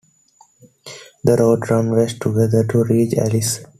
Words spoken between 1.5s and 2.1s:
run